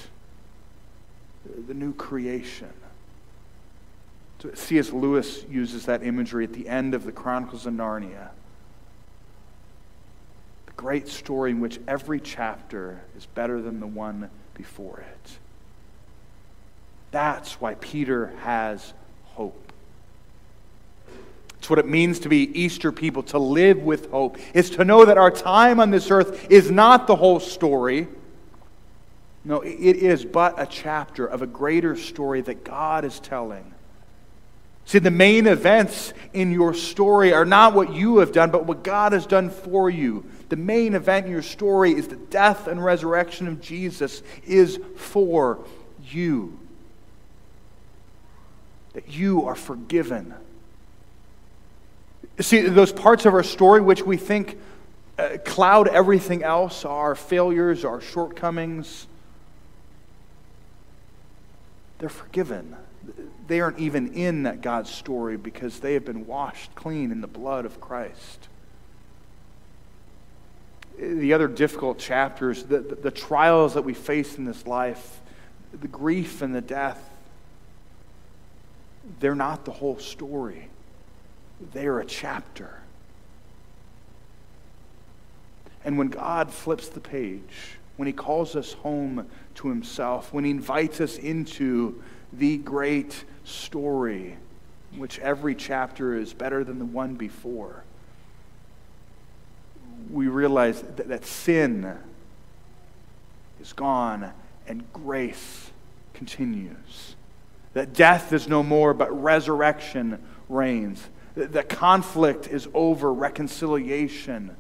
The 1.68 1.74
new 1.74 1.94
creation. 1.94 2.72
C.S. 4.54 4.92
Lewis 4.92 5.44
uses 5.50 5.86
that 5.86 6.04
imagery 6.04 6.44
at 6.44 6.54
the 6.54 6.68
end 6.68 6.94
of 6.94 7.04
the 7.04 7.12
Chronicles 7.12 7.66
of 7.66 7.74
Narnia. 7.74 8.30
The 10.68 10.74
great 10.74 11.08
story 11.08 11.50
in 11.52 11.60
which 11.60 11.80
every 11.88 12.20
chapter 12.20 13.02
is 13.18 13.26
better 13.26 13.60
than 13.60 13.80
the 13.80 13.88
one 13.88 14.30
before 14.54 15.00
it. 15.00 15.38
That's 17.10 17.60
why 17.60 17.76
Peter 17.76 18.28
has 18.42 18.94
hope. 19.24 19.65
It's 21.66 21.70
what 21.72 21.80
it 21.80 21.88
means 21.88 22.20
to 22.20 22.30
be 22.30 22.62
Easter 22.62 22.92
people, 22.92 23.24
to 23.24 23.40
live 23.40 23.80
with 23.80 24.12
hope. 24.12 24.38
It's 24.54 24.70
to 24.70 24.86
know 24.86 25.04
that 25.04 25.18
our 25.18 25.32
time 25.32 25.80
on 25.80 25.90
this 25.90 26.12
earth 26.12 26.46
is 26.52 26.70
not 26.70 27.08
the 27.08 27.16
whole 27.16 27.40
story. 27.40 28.08
No, 29.44 29.62
it 29.62 29.96
is 29.96 30.24
but 30.26 30.62
a 30.62 30.68
chapter 30.68 31.26
of 31.26 31.42
a 31.42 31.48
greater 31.48 31.96
story 31.96 32.42
that 32.42 32.64
God 32.64 33.04
is 33.04 33.20
telling. 33.20 33.74
See, 34.86 35.00
the 35.00 35.10
main 35.10 35.48
events 35.48 36.14
in 36.34 36.52
your 36.52 36.76
story 36.76 37.34
are 37.34 37.46
not 37.46 37.74
what 37.74 37.92
you 37.92 38.20
have 38.20 38.32
done, 38.32 38.52
but 38.52 38.68
what 38.68 38.84
God 38.84 39.14
has 39.14 39.26
done 39.26 39.50
for 39.50 39.90
you. 39.90 40.24
The 40.50 40.58
main 40.58 40.94
event 40.94 41.26
in 41.26 41.32
your 41.32 41.42
story 41.42 41.94
is 41.94 42.08
the 42.08 42.16
death 42.16 42.68
and 42.68 42.86
resurrection 42.86 43.48
of 43.48 43.60
Jesus 43.60 44.22
is 44.46 44.80
for 44.98 45.66
you. 46.04 46.60
That 48.94 49.10
you 49.10 49.48
are 49.48 49.56
forgiven. 49.56 50.36
See, 52.40 52.62
those 52.62 52.92
parts 52.92 53.26
of 53.26 53.34
our 53.34 53.44
story 53.44 53.82
which 53.82 54.04
we 54.04 54.18
think 54.18 54.60
uh, 55.18 55.38
cloud 55.46 55.88
everything 55.88 56.44
else, 56.44 56.84
our 56.84 57.16
failures, 57.16 57.86
our 57.86 58.02
shortcomings, 58.02 59.08
they're 62.00 62.10
forgiven 62.10 62.76
they 63.48 63.62
aren't 63.62 63.80
even 63.80 64.14
in 64.14 64.44
that 64.44 64.62
God's 64.62 64.90
story 64.90 65.38
because 65.38 65.80
they 65.80 65.94
have 65.94 66.06
been 66.06 66.26
washed 66.26 66.74
clean 66.76 67.12
in 67.12 67.22
the 67.22 67.28
blood 67.28 67.66
of 67.66 67.80
Christ. 67.80 68.48
The 70.98 71.34
other 71.34 71.48
difficult 71.48 72.00
chapters, 72.00 72.64
the, 72.64 72.80
the, 72.80 72.96
the 72.96 73.12
trials 73.12 73.74
that 73.74 73.84
we 73.84 73.94
face 73.94 74.38
in 74.38 74.46
this 74.46 74.66
life, 74.66 75.22
the 75.80 75.88
grief 75.88 76.42
and 76.42 76.56
the 76.56 76.62
death, 76.62 77.10
they're 79.20 79.36
not 79.36 79.66
the 79.66 79.72
whole 79.72 80.00
story. 80.00 80.70
They 81.74 81.88
are 81.88 82.00
a 82.00 82.06
chapter. 82.06 82.80
And 85.84 85.98
when 85.98 86.08
God 86.08 86.52
flips 86.52 86.90
the 86.90 87.00
page, 87.00 87.78
when 87.98 88.08
He 88.08 88.14
calls 88.14 88.56
us 88.56 88.74
home 88.74 89.28
to 89.56 89.70
Himself, 89.70 90.34
when 90.34 90.44
He 90.44 90.52
invites 90.52 91.00
us 91.00 91.18
into 91.18 92.02
the 92.34 92.58
great 92.58 93.24
story, 93.44 94.38
which 94.98 95.20
every 95.20 95.56
chapter 95.56 96.18
is 96.18 96.34
better 96.34 96.64
than 96.64 96.80
the 96.80 96.86
one 96.86 97.16
before, 97.16 97.84
we 100.10 100.28
realize 100.28 100.82
that, 100.82 101.08
that 101.08 101.26
sin 101.26 101.98
is 103.62 103.74
gone 103.74 104.32
and 104.68 104.84
grace 104.94 105.72
continues. 106.14 107.16
That 107.74 107.94
death 107.94 108.34
is 108.34 108.48
no 108.48 108.64
more, 108.64 108.94
but 108.94 109.12
resurrection 109.22 110.22
reigns. 110.50 111.10
That 111.36 111.70
conflict 111.70 112.48
is 112.48 112.68
over, 112.74 113.14
reconciliation 113.14 114.56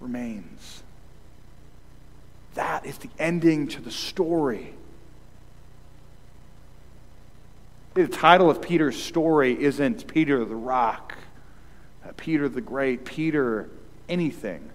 remains. 0.00 0.82
That 2.54 2.84
is 2.84 2.98
the 2.98 3.10
ending 3.18 3.68
to 3.68 3.80
the 3.80 3.90
story 3.90 4.74
The 7.94 8.08
title 8.08 8.48
of 8.48 8.62
Peter's 8.62 9.00
story 9.00 9.62
isn't 9.62 10.06
Peter 10.06 10.42
the 10.46 10.56
Rock, 10.56 11.18
uh, 12.04 12.12
Peter 12.16 12.48
the 12.48 12.62
Great, 12.62 13.04
Peter 13.04 13.68
anything. 14.08 14.70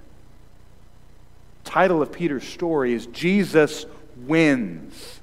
The 1.64 1.70
title 1.72 2.04
of 2.04 2.12
Peter's 2.12 2.48
story 2.48 2.94
is 2.94 3.08
Jesus 3.08 3.88
Wins. 4.18 5.20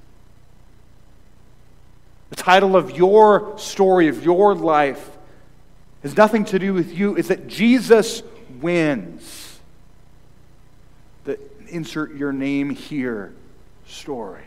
The 2.30 2.36
title 2.36 2.74
of 2.74 2.90
your 2.90 3.56
story, 3.58 4.08
of 4.08 4.24
your 4.24 4.56
life, 4.56 5.16
has 6.04 6.16
nothing 6.16 6.44
to 6.44 6.58
do 6.58 6.72
with 6.72 6.96
you. 6.96 7.16
is 7.16 7.28
that 7.28 7.48
Jesus 7.48 8.22
wins. 8.60 9.58
The 11.24 11.40
insert 11.68 12.14
your 12.14 12.32
name 12.32 12.70
here 12.70 13.32
story. 13.86 14.44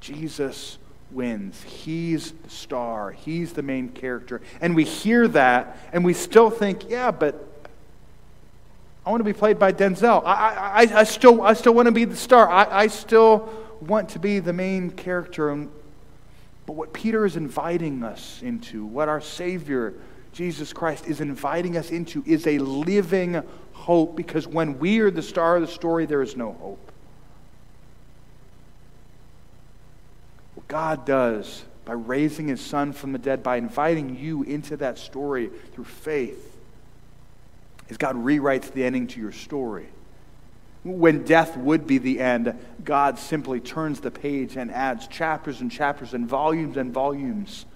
Jesus 0.00 0.78
wins. 1.10 1.62
He's 1.62 2.32
the 2.32 2.50
star, 2.50 3.12
he's 3.12 3.52
the 3.52 3.62
main 3.62 3.90
character. 3.90 4.40
And 4.60 4.74
we 4.74 4.84
hear 4.84 5.28
that 5.28 5.76
and 5.92 6.02
we 6.02 6.14
still 6.14 6.48
think, 6.48 6.88
yeah, 6.88 7.10
but 7.10 7.46
I 9.04 9.10
want 9.10 9.20
to 9.20 9.24
be 9.24 9.32
played 9.34 9.58
by 9.58 9.72
Denzel. 9.72 10.22
I, 10.24 10.86
I, 10.86 11.00
I, 11.00 11.04
still, 11.04 11.42
I 11.42 11.52
still 11.52 11.74
want 11.74 11.86
to 11.86 11.92
be 11.92 12.04
the 12.06 12.16
star. 12.16 12.48
I, 12.48 12.84
I 12.84 12.86
still 12.86 13.50
want 13.80 14.08
to 14.10 14.18
be 14.18 14.38
the 14.38 14.52
main 14.52 14.90
character. 14.90 15.68
But 16.70 16.76
what 16.76 16.92
Peter 16.92 17.26
is 17.26 17.34
inviting 17.34 18.04
us 18.04 18.40
into, 18.44 18.86
what 18.86 19.08
our 19.08 19.20
Savior, 19.20 19.94
Jesus 20.32 20.72
Christ, 20.72 21.04
is 21.08 21.20
inviting 21.20 21.76
us 21.76 21.90
into, 21.90 22.22
is 22.24 22.46
a 22.46 22.60
living 22.60 23.42
hope 23.72 24.14
because 24.14 24.46
when 24.46 24.78
we 24.78 25.00
are 25.00 25.10
the 25.10 25.20
star 25.20 25.56
of 25.56 25.62
the 25.62 25.66
story, 25.66 26.06
there 26.06 26.22
is 26.22 26.36
no 26.36 26.52
hope. 26.52 26.92
What 30.54 30.68
God 30.68 31.04
does 31.04 31.64
by 31.84 31.94
raising 31.94 32.46
his 32.46 32.60
son 32.60 32.92
from 32.92 33.10
the 33.10 33.18
dead, 33.18 33.42
by 33.42 33.56
inviting 33.56 34.16
you 34.16 34.44
into 34.44 34.76
that 34.76 34.96
story 34.96 35.50
through 35.72 35.86
faith, 35.86 36.56
is 37.88 37.96
God 37.96 38.14
rewrites 38.14 38.72
the 38.72 38.84
ending 38.84 39.08
to 39.08 39.20
your 39.20 39.32
story. 39.32 39.88
When 40.82 41.24
death 41.24 41.56
would 41.56 41.86
be 41.86 41.98
the 41.98 42.20
end, 42.20 42.54
God 42.84 43.18
simply 43.18 43.60
turns 43.60 44.00
the 44.00 44.10
page 44.10 44.56
and 44.56 44.70
adds 44.70 45.06
chapters 45.06 45.60
and 45.60 45.70
chapters 45.70 46.14
and 46.14 46.26
volumes 46.26 46.76
and 46.76 46.92
volumes 46.92 47.66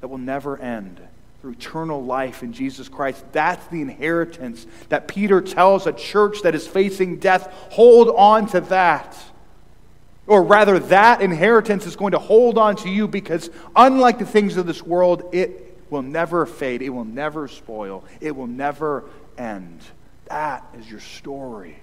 that 0.00 0.08
will 0.08 0.18
never 0.18 0.58
end 0.58 1.00
through 1.40 1.52
eternal 1.52 2.02
life 2.02 2.42
in 2.42 2.52
Jesus 2.52 2.88
Christ. 2.88 3.24
That's 3.32 3.66
the 3.68 3.82
inheritance 3.82 4.66
that 4.88 5.08
Peter 5.08 5.40
tells 5.40 5.86
a 5.86 5.92
church 5.92 6.42
that 6.42 6.54
is 6.54 6.66
facing 6.66 7.18
death. 7.18 7.52
Hold 7.70 8.08
on 8.08 8.46
to 8.48 8.60
that. 8.62 9.16
Or 10.26 10.42
rather, 10.42 10.78
that 10.78 11.22
inheritance 11.22 11.86
is 11.86 11.96
going 11.96 12.12
to 12.12 12.18
hold 12.18 12.56
on 12.56 12.76
to 12.76 12.88
you 12.88 13.08
because, 13.08 13.50
unlike 13.74 14.18
the 14.18 14.26
things 14.26 14.56
of 14.56 14.66
this 14.66 14.82
world, 14.82 15.28
it 15.32 15.78
will 15.90 16.02
never 16.02 16.46
fade, 16.46 16.82
it 16.82 16.90
will 16.90 17.04
never 17.04 17.48
spoil, 17.48 18.04
it 18.20 18.36
will 18.36 18.46
never 18.46 19.04
end. 19.36 19.80
That 20.26 20.64
is 20.78 20.88
your 20.88 21.00
story. 21.00 21.76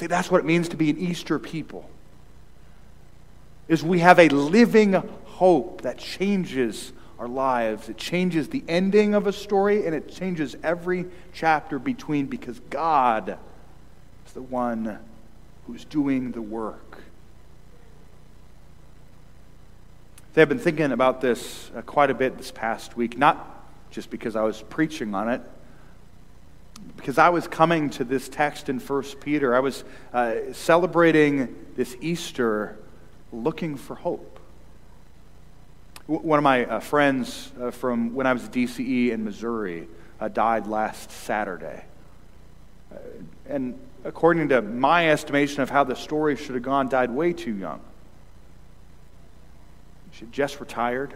See, 0.00 0.06
that's 0.06 0.30
what 0.30 0.38
it 0.40 0.46
means 0.46 0.70
to 0.70 0.78
be 0.78 0.88
an 0.88 0.96
Easter 0.96 1.38
people. 1.38 1.86
Is 3.68 3.84
we 3.84 3.98
have 3.98 4.18
a 4.18 4.30
living 4.30 4.94
hope 4.94 5.82
that 5.82 5.98
changes 5.98 6.94
our 7.18 7.28
lives. 7.28 7.90
It 7.90 7.98
changes 7.98 8.48
the 8.48 8.64
ending 8.66 9.12
of 9.12 9.26
a 9.26 9.32
story 9.32 9.84
and 9.84 9.94
it 9.94 10.10
changes 10.10 10.56
every 10.62 11.04
chapter 11.34 11.78
between 11.78 12.24
because 12.28 12.60
God 12.70 13.36
is 14.26 14.32
the 14.32 14.40
one 14.40 14.98
who's 15.66 15.84
doing 15.84 16.32
the 16.32 16.40
work. 16.40 17.02
I've 20.34 20.48
been 20.48 20.58
thinking 20.58 20.92
about 20.92 21.20
this 21.20 21.70
uh, 21.76 21.82
quite 21.82 22.08
a 22.08 22.14
bit 22.14 22.38
this 22.38 22.50
past 22.50 22.96
week, 22.96 23.18
not 23.18 23.66
just 23.90 24.08
because 24.08 24.34
I 24.34 24.44
was 24.44 24.62
preaching 24.62 25.14
on 25.14 25.28
it, 25.28 25.42
because 27.00 27.16
I 27.16 27.30
was 27.30 27.48
coming 27.48 27.88
to 27.90 28.04
this 28.04 28.28
text 28.28 28.68
in 28.68 28.78
1 28.78 29.02
Peter. 29.22 29.56
I 29.56 29.60
was 29.60 29.84
uh, 30.12 30.34
celebrating 30.52 31.56
this 31.74 31.96
Easter 32.02 32.78
looking 33.32 33.78
for 33.78 33.94
hope. 33.94 34.38
One 36.06 36.38
of 36.38 36.42
my 36.42 36.66
uh, 36.66 36.80
friends 36.80 37.52
uh, 37.58 37.70
from 37.70 38.14
when 38.14 38.26
I 38.26 38.34
was 38.34 38.42
DCE 38.50 39.12
in 39.12 39.24
Missouri 39.24 39.88
uh, 40.20 40.28
died 40.28 40.66
last 40.66 41.10
Saturday. 41.10 41.84
Uh, 42.92 42.98
and 43.48 43.78
according 44.04 44.50
to 44.50 44.60
my 44.60 45.08
estimation 45.08 45.62
of 45.62 45.70
how 45.70 45.84
the 45.84 45.96
story 45.96 46.36
should 46.36 46.54
have 46.54 46.64
gone, 46.64 46.90
died 46.90 47.10
way 47.10 47.32
too 47.32 47.56
young. 47.56 47.80
She 50.12 50.26
just 50.26 50.60
retired. 50.60 51.14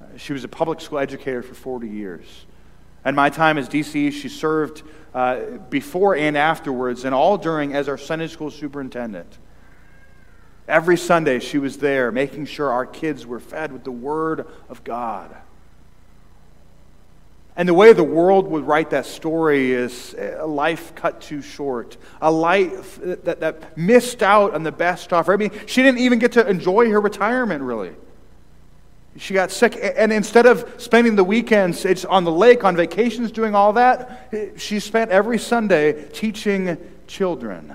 Uh, 0.00 0.16
she 0.16 0.32
was 0.32 0.42
a 0.44 0.48
public 0.48 0.80
school 0.80 1.00
educator 1.00 1.42
for 1.42 1.54
40 1.54 1.86
years. 1.86 2.46
And 3.06 3.14
my 3.14 3.30
time 3.30 3.56
as 3.56 3.68
DC, 3.68 4.12
she 4.12 4.28
served 4.28 4.82
uh, 5.14 5.58
before 5.70 6.16
and 6.16 6.36
afterwards, 6.36 7.04
and 7.04 7.14
all 7.14 7.38
during 7.38 7.72
as 7.72 7.88
our 7.88 7.96
Sunday 7.96 8.26
school 8.26 8.50
superintendent. 8.50 9.38
Every 10.66 10.96
Sunday, 10.96 11.38
she 11.38 11.58
was 11.58 11.78
there 11.78 12.10
making 12.10 12.46
sure 12.46 12.68
our 12.68 12.84
kids 12.84 13.24
were 13.24 13.38
fed 13.38 13.70
with 13.70 13.84
the 13.84 13.92
Word 13.92 14.48
of 14.68 14.82
God. 14.82 15.36
And 17.54 17.68
the 17.68 17.74
way 17.74 17.92
the 17.92 18.02
world 18.02 18.48
would 18.48 18.66
write 18.66 18.90
that 18.90 19.06
story 19.06 19.70
is 19.70 20.16
a 20.18 20.44
life 20.44 20.92
cut 20.96 21.20
too 21.20 21.42
short, 21.42 21.96
a 22.20 22.32
life 22.32 22.98
that, 23.00 23.38
that 23.38 23.78
missed 23.78 24.20
out 24.20 24.52
on 24.52 24.64
the 24.64 24.72
best 24.72 25.12
offer. 25.12 25.32
I 25.32 25.36
mean, 25.36 25.52
she 25.66 25.84
didn't 25.84 26.00
even 26.00 26.18
get 26.18 26.32
to 26.32 26.44
enjoy 26.44 26.90
her 26.90 27.00
retirement, 27.00 27.62
really. 27.62 27.92
She 29.18 29.34
got 29.34 29.50
sick, 29.50 29.78
and 29.96 30.12
instead 30.12 30.46
of 30.46 30.74
spending 30.78 31.16
the 31.16 31.24
weekends 31.24 31.84
it's 31.84 32.04
on 32.04 32.24
the 32.24 32.32
lake, 32.32 32.64
on 32.64 32.76
vacations, 32.76 33.32
doing 33.32 33.54
all 33.54 33.72
that, 33.74 34.28
eh, 34.32 34.48
she 34.56 34.78
spent 34.80 35.10
every 35.10 35.38
Sunday 35.38 36.08
teaching 36.10 36.76
children. 37.06 37.74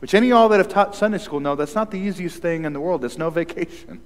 Which 0.00 0.14
any 0.14 0.28
of 0.28 0.30
y'all 0.30 0.48
that 0.48 0.58
have 0.58 0.68
taught 0.68 0.96
Sunday 0.96 1.18
school 1.18 1.38
know 1.38 1.54
that's 1.54 1.76
not 1.76 1.92
the 1.92 1.98
easiest 1.98 2.42
thing 2.42 2.64
in 2.64 2.72
the 2.72 2.80
world. 2.80 3.04
It's 3.04 3.18
no 3.18 3.30
vacation. 3.30 4.00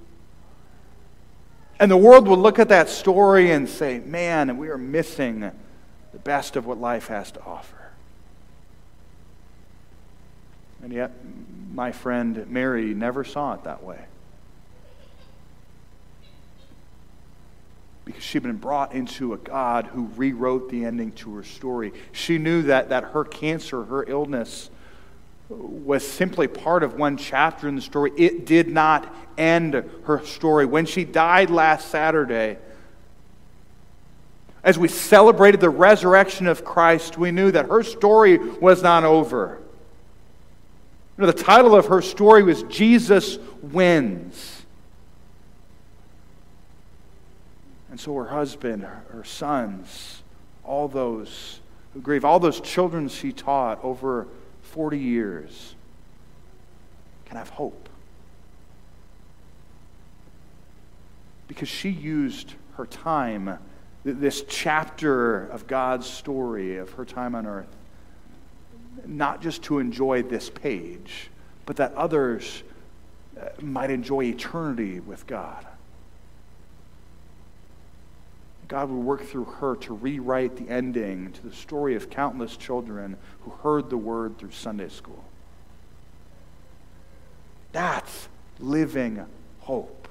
And 1.79 1.89
the 1.89 1.97
world 1.97 2.27
will 2.27 2.37
look 2.37 2.59
at 2.59 2.69
that 2.69 2.89
story 2.89 3.51
and 3.51 3.67
say, 3.67 3.99
man, 3.99 4.57
we 4.57 4.69
are 4.69 4.77
missing 4.77 5.51
the 6.11 6.19
best 6.19 6.55
of 6.55 6.65
what 6.65 6.79
life 6.79 7.07
has 7.07 7.31
to 7.31 7.43
offer. 7.43 7.91
And 10.83 10.93
yet, 10.93 11.11
my 11.73 11.91
friend 11.91 12.47
Mary 12.49 12.93
never 12.93 13.23
saw 13.23 13.53
it 13.53 13.63
that 13.63 13.83
way. 13.83 13.99
Because 18.07 18.23
she'd 18.23 18.43
been 18.43 18.55
brought 18.55 18.93
into 18.93 19.33
a 19.33 19.37
God 19.37 19.87
who 19.87 20.09
rewrote 20.15 20.69
the 20.69 20.85
ending 20.85 21.11
to 21.11 21.35
her 21.35 21.43
story. 21.43 21.91
She 22.13 22.37
knew 22.37 22.61
that, 22.63 22.87
that 22.87 23.03
her 23.03 23.25
cancer, 23.25 23.83
her 23.83 24.05
illness, 24.07 24.69
was 25.49 26.07
simply 26.07 26.47
part 26.47 26.83
of 26.83 26.93
one 26.93 27.17
chapter 27.17 27.67
in 27.67 27.75
the 27.75 27.81
story. 27.81 28.13
It 28.17 28.45
did 28.45 28.69
not 28.69 29.13
end 29.37 29.73
her 30.05 30.25
story. 30.25 30.65
When 30.65 30.85
she 30.85 31.03
died 31.03 31.49
last 31.49 31.89
Saturday, 31.89 32.57
as 34.63 34.79
we 34.79 34.87
celebrated 34.87 35.59
the 35.59 35.69
resurrection 35.69 36.47
of 36.47 36.63
Christ, 36.63 37.17
we 37.17 37.31
knew 37.31 37.51
that 37.51 37.67
her 37.67 37.83
story 37.83 38.37
was 38.37 38.81
not 38.81 39.03
over. 39.03 39.59
You 41.17 41.25
know, 41.25 41.27
the 41.27 41.43
title 41.43 41.75
of 41.75 41.87
her 41.87 42.01
story 42.01 42.43
was 42.43 42.63
Jesus 42.63 43.37
Wins. 43.61 44.56
And 47.89 47.99
so 47.99 48.15
her 48.15 48.25
husband, 48.25 48.83
her 48.83 49.23
sons, 49.23 50.21
all 50.63 50.87
those 50.87 51.61
who 51.93 52.01
grieve, 52.01 52.25
all 52.25 52.39
those 52.39 52.59
children 52.59 53.07
she 53.07 53.31
taught 53.31 53.83
over 53.83 54.27
40 54.61 54.99
years 54.99 55.75
can 57.25 57.37
have 57.37 57.49
hope. 57.49 57.89
Because 61.47 61.69
she 61.69 61.89
used 61.89 62.53
her 62.75 62.85
time, 62.85 63.57
this 64.03 64.43
chapter 64.47 65.47
of 65.47 65.65
God's 65.67 66.07
story 66.07 66.77
of 66.77 66.91
her 66.93 67.05
time 67.05 67.35
on 67.35 67.47
earth, 67.47 67.73
not 69.05 69.41
just 69.41 69.63
to 69.63 69.79
enjoy 69.79 70.23
this 70.23 70.49
page, 70.49 71.29
but 71.65 71.77
that 71.77 71.93
others 71.95 72.63
uh, 73.39 73.49
might 73.61 73.91
enjoy 73.91 74.23
eternity 74.23 74.99
with 74.99 75.25
God. 75.27 75.65
God 78.67 78.89
would 78.89 79.03
work 79.03 79.25
through 79.25 79.45
her 79.45 79.75
to 79.77 79.93
rewrite 79.93 80.57
the 80.57 80.69
ending 80.71 81.31
to 81.31 81.43
the 81.47 81.55
story 81.55 81.95
of 81.95 82.09
countless 82.09 82.57
children 82.57 83.17
who 83.41 83.51
heard 83.51 83.89
the 83.89 83.97
word 83.97 84.37
through 84.37 84.51
Sunday 84.51 84.89
school. 84.89 85.23
That's 87.71 88.27
living 88.59 89.25
hope. 89.59 90.07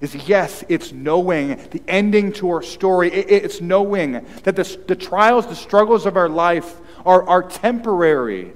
Is 0.00 0.14
yes, 0.28 0.64
it's 0.68 0.92
knowing 0.92 1.56
the 1.70 1.82
ending 1.88 2.32
to 2.34 2.50
our 2.50 2.62
story. 2.62 3.10
It's 3.10 3.60
knowing 3.60 4.12
that 4.44 4.54
the, 4.54 4.78
the 4.86 4.94
trials, 4.94 5.46
the 5.46 5.56
struggles 5.56 6.06
of 6.06 6.16
our 6.16 6.28
life 6.28 6.76
are, 7.04 7.26
are 7.28 7.42
temporary. 7.42 8.52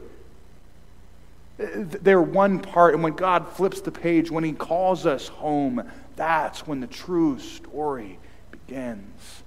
They're 1.58 2.22
one 2.22 2.60
part, 2.60 2.94
and 2.94 3.02
when 3.02 3.14
God 3.14 3.48
flips 3.48 3.80
the 3.80 3.90
page, 3.90 4.30
when 4.30 4.44
He 4.44 4.52
calls 4.52 5.04
us 5.04 5.28
home, 5.28 5.82
that's 6.22 6.68
when 6.68 6.78
the 6.78 6.86
true 6.86 7.36
story 7.40 8.16
begins. 8.52 9.42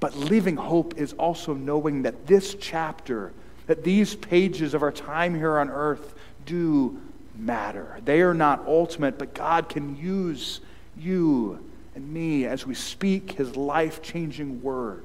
But 0.00 0.16
living 0.16 0.56
hope 0.56 0.98
is 0.98 1.12
also 1.12 1.54
knowing 1.54 2.02
that 2.02 2.26
this 2.26 2.56
chapter, 2.58 3.32
that 3.68 3.84
these 3.84 4.16
pages 4.16 4.74
of 4.74 4.82
our 4.82 4.90
time 4.90 5.36
here 5.36 5.56
on 5.56 5.70
earth 5.70 6.14
do 6.46 7.00
matter. 7.36 8.00
They 8.04 8.22
are 8.22 8.34
not 8.34 8.66
ultimate, 8.66 9.18
but 9.18 9.34
God 9.34 9.68
can 9.68 9.96
use 9.96 10.60
you 10.98 11.64
and 11.94 12.12
me 12.12 12.44
as 12.44 12.66
we 12.66 12.74
speak 12.74 13.30
his 13.30 13.54
life 13.54 14.02
changing 14.02 14.62
word 14.62 15.04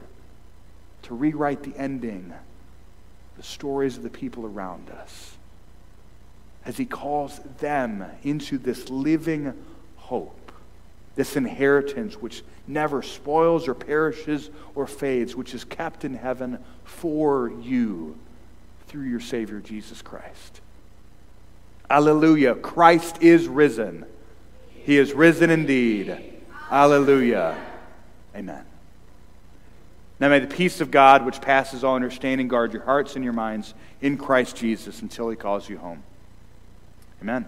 to 1.04 1.14
rewrite 1.14 1.62
the 1.62 1.78
ending, 1.78 2.34
the 3.38 3.44
stories 3.44 3.96
of 3.96 4.02
the 4.02 4.10
people 4.10 4.44
around 4.44 4.90
us 4.90 5.36
as 6.66 6.78
he 6.78 6.86
calls 6.86 7.40
them 7.60 8.04
into 8.24 8.58
this 8.58 8.90
living 8.90 9.54
hope, 9.98 10.52
this 11.16 11.36
inheritance 11.36 12.16
which 12.16 12.44
never 12.68 13.02
spoils 13.02 13.68
or 13.68 13.76
perishes 13.76 14.50
or 14.74 14.88
fades, 14.88 15.36
which 15.36 15.54
is 15.54 15.64
kept 15.64 16.04
in 16.04 16.16
heaven 16.16 16.58
for 16.84 17.52
you 17.62 18.18
through 18.88 19.04
your 19.04 19.20
Savior, 19.20 19.60
Jesus 19.60 20.02
Christ. 20.02 20.62
Alleluia. 21.90 22.56
Christ 22.56 23.22
is 23.22 23.48
risen. 23.48 24.06
He 24.70 24.98
is 24.98 25.14
risen 25.14 25.50
indeed. 25.50 26.18
Alleluia. 26.72 27.56
Amen. 28.36 28.66
Now 30.20 30.30
may 30.30 30.40
the 30.40 30.48
peace 30.48 30.82
of 30.82 30.92
God, 30.92 31.26
which 31.26 31.42
passes 31.42 31.84
all 31.84 31.96
understanding, 31.96 32.48
guard 32.48 32.74
your 32.74 32.84
hearts 32.84 33.16
and 33.16 33.24
your 33.24 33.34
minds 33.34 33.74
in 34.02 34.18
Christ 34.18 34.56
Jesus 34.56 35.02
until 35.02 35.30
he 35.30 35.36
calls 35.36 35.70
you 35.70 35.78
home. 35.78 36.04
Amen. 37.22 37.46